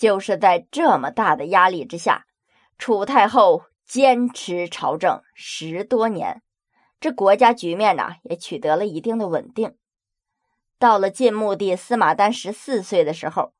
[0.00, 2.24] 就是在这么大的压力之下，
[2.78, 6.40] 楚太后坚持朝政十多年，
[7.00, 9.76] 这国家局面呢也取得了一定的稳定。
[10.78, 13.52] 到了晋穆帝司马丹十四岁的时候，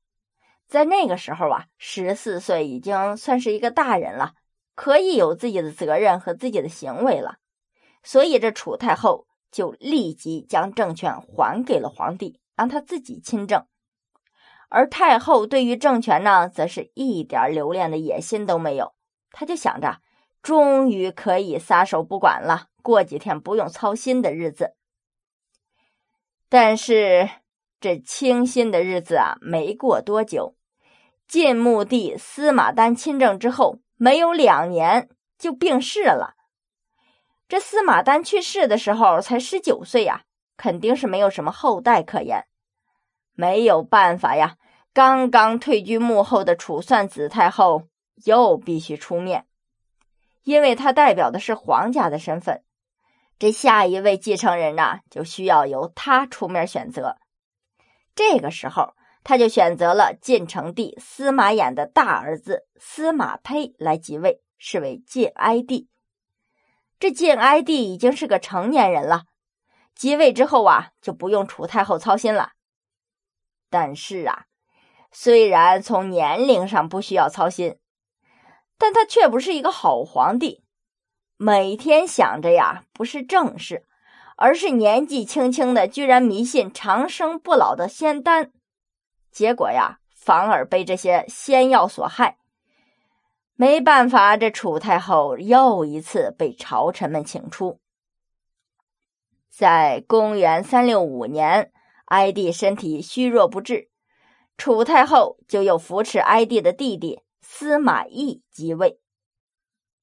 [0.66, 4.32] 在那个时候啊，十四岁已经算是一个大人了，
[4.74, 7.36] 可以有自己的责任和自己的行为了。
[8.02, 13.66] 所以这楚太后就立即将政权还给了皇帝，让他自己亲政。
[14.70, 18.94] 而太后对于政权呢，则是一点留恋的野心都没有。
[19.32, 20.00] 她就想着，
[20.42, 24.76] 终于可以撒手不管了，过几天不用操心的日子。
[26.48, 27.28] 但是
[27.80, 30.56] 这清新的日子啊，没过多久，
[31.28, 36.36] 晋穆帝司马丹亲政之后，没有两年就病逝了。
[37.48, 40.22] 这司马丹去世的时候才十九岁呀，
[40.56, 42.46] 肯定是没有什么后代可言。
[43.32, 44.56] 没有办法呀，
[44.92, 47.88] 刚刚退居幕后的楚算子太后
[48.24, 49.46] 又必须出面，
[50.42, 52.64] 因为她代表的是皇家的身份。
[53.38, 57.16] 这下一位继承人呢，就需要由他出面选择。
[58.14, 65.88] 这个时候，他就选择了晋成帝司马衍的大儿子司马胚来即位，是为晋哀帝。
[66.98, 69.24] 这晋哀帝已经是个成年人了，
[69.94, 72.52] 即位之后啊，就不用楚太后操心了。
[73.70, 74.44] 但是啊，
[75.12, 77.76] 虽然从年龄上不需要操心，
[78.78, 80.62] 但他却不是一个好皇帝。
[81.36, 83.86] 每天想着呀，不是正事，
[84.36, 88.52] 而是年纪轻轻的居然迷信长生不老的仙丹，
[89.30, 92.38] 结果呀，反而被这些仙药所害。
[93.54, 97.78] 没办法，这楚太后又一次被朝臣们请出。
[99.50, 101.70] 在公元三六五年，
[102.06, 103.89] 哀帝身体虚弱不治，
[104.60, 109.00] 楚太后就又扶持哀帝的弟弟司马懿即位。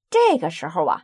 [0.09, 1.03] 这个时候啊。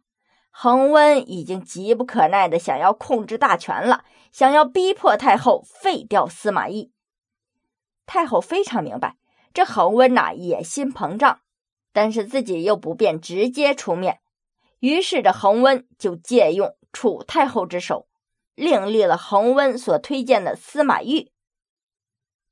[0.55, 6.91] 恒温已经急不可耐的想要控制大权了，想要逼迫太后废掉司马懿。
[8.05, 9.17] 太后非常明白，
[9.51, 11.39] 这恒温呐野心膨胀，
[11.91, 14.19] 但是自己又不便直接出面，
[14.77, 18.07] 于是这恒温就借用楚太后之手，
[18.53, 21.31] 另立了恒温所推荐的司马懿。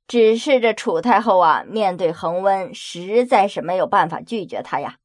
[0.07, 4.97] 只是这楚太后啊，面对恒温实在是没有办法拒绝他呀，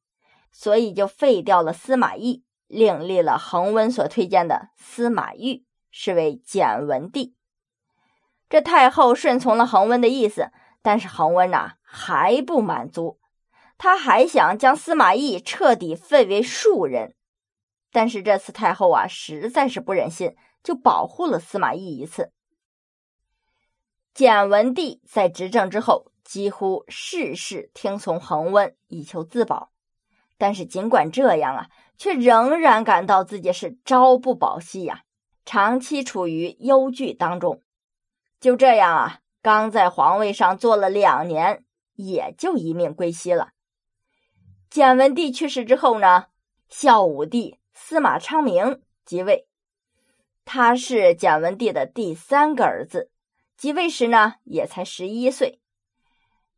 [0.51, 2.43] 所以就废掉了司马懿。
[2.67, 7.33] 另立了恒温所推荐的司马懿，是为简文帝。
[8.49, 13.21] 这太后顺从了恒温的意思，但是恒温呐还不满足，
[13.77, 17.15] 他还想将司马懿彻底废为庶人。
[17.93, 22.33] 但是这次太后啊实在是不忍心，就保护了司马懿一次。
[24.17, 29.69] 简文帝在执政之后，几乎事事听从恒温，以求自保。
[30.39, 31.69] 但是尽管这样啊，
[31.99, 35.03] 却仍然感到自己是朝不保夕呀，
[35.45, 37.61] 长期处于忧惧当中。
[38.39, 41.63] 就这样啊，刚在皇位上坐了两年，
[41.93, 43.49] 也就一命归西了。
[44.67, 46.25] 简文帝去世之后呢，
[46.69, 49.47] 孝武帝司马昌明即位，
[50.43, 53.11] 他是简文帝的第三个儿子，
[53.57, 55.59] 即位时呢也才十一岁，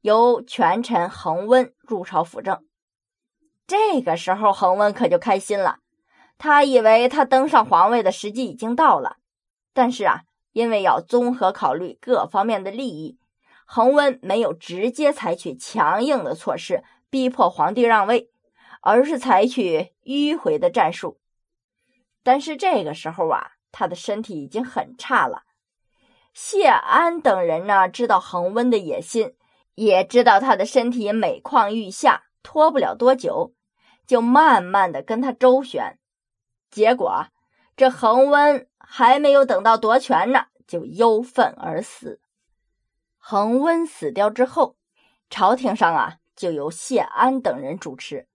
[0.02, 2.66] 由权臣恒温入朝辅政。
[3.66, 5.80] 这个时候，恒温可就开心了。
[6.38, 9.16] 他以为他登上皇位的时机已经到了，
[9.74, 13.18] 但是啊，因为要综合考虑各方面的利益，
[13.66, 18.30] 恒温没有直接采取强硬的措施逼迫皇帝让位，
[18.81, 21.22] 而是采取迂回的战术。
[22.24, 25.44] 但是这个时候啊，他的身体已经很差了。
[26.41, 29.35] 谢安等人呢，知道恒温的野心，
[29.75, 33.53] 也知道他的身体每况愈下，拖不了多久。
[34.07, 36.00] 就慢慢的跟他周旋，
[36.72, 37.27] 结果
[37.75, 42.22] 这恒温还没有等到夺权呢，就忧愤而死。
[43.17, 44.77] 恒温死掉之后，
[45.30, 48.30] 朝廷上啊就由谢安等人主持。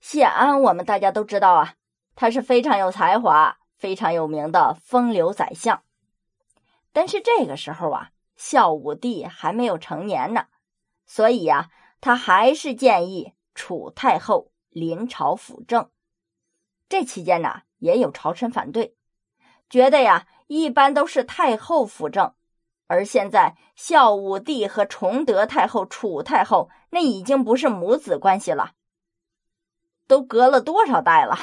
[0.00, 1.74] 谢安我们大家都知道啊，
[2.16, 5.82] 他是非常有才华、非常有名的风流宰相。
[6.94, 10.46] 但是这个时候啊，孝武帝还没有成年呢，
[11.04, 11.68] 所以呀，
[12.00, 14.50] 他还是建议楚太后。
[14.74, 15.88] 临朝辅政，
[16.88, 18.96] 这期间呢，也有朝臣反对，
[19.70, 22.34] 觉得呀，一般都是太后辅政，
[22.88, 28.72] 而现在孝武帝和崇德太后、楚太后那已经不是母子关系了，
[30.08, 31.38] 都隔了多少代了，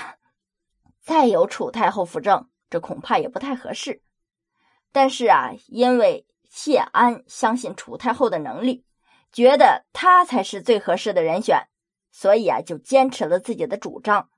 [1.00, 4.04] 再有楚太后辅政，这恐怕也不太合适。
[4.92, 8.84] 但是啊，因为谢安相信楚太后的能力，
[9.32, 11.68] 觉得他才是最合适的人选，
[12.12, 14.30] 所以啊，就坚持了自己的主张。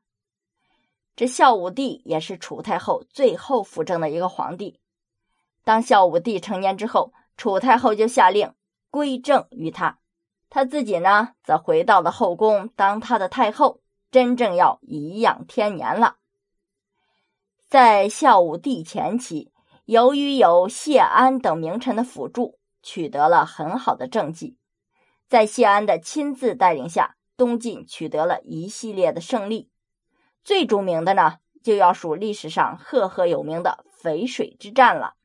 [1.16, 4.80] 这孝武帝也是楚太后最后辅政的一个皇帝。
[5.64, 8.54] 当孝武帝成年之后，楚太后就下令
[8.90, 10.00] 归政于他，
[10.50, 13.80] 他自己呢，则回到了后宫当他的太后，
[14.12, 16.18] 真正要颐养天年了。
[17.70, 19.53] 在孝武帝前期，
[19.85, 24.57] 由于有谢安等名臣的辅助，取得了很好的政绩。
[25.27, 29.69] 在谢安的亲自带领下，东晋取得了一系列的胜利。
[30.44, 35.15] 最著名的呢，就要数历史上赫赫有名的淝水之战了。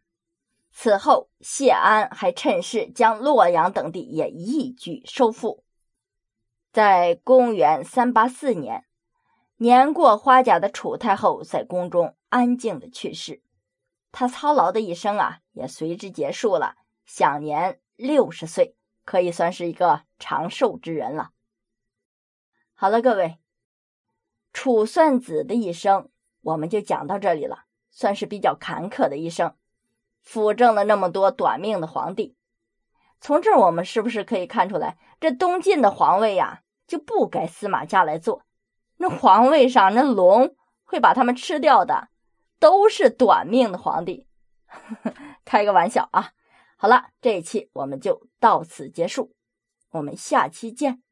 [0.73, 5.63] 此后，谢安还趁势将洛阳等地也一举收复。
[6.73, 8.85] 在公元三八四年，
[9.57, 13.43] 年过花甲的楚太后在宫中安静的去世，
[14.11, 21.31] 他操劳的一生啊，也随之结束了，享年六十岁，可以算是一个长寿之人了。
[22.75, 23.39] 好了，各位，
[24.53, 26.09] 楚算子的一生
[26.41, 29.55] 我们就讲到这里了，算是比较坎坷的一生。
[30.23, 32.37] 辅政了那么多短命的皇帝，
[33.21, 38.43] 从这儿我们是不是可以看出来，这东晋的皇位呀就不该司马家来做？
[38.99, 42.09] 那皇位上那龙会把他们吃掉的，
[42.59, 44.27] 都是短命的皇帝。
[45.45, 46.33] 开个玩笑啊！
[46.77, 49.35] 好了，这一期我们就到此结束，
[49.91, 51.03] 我们下期见。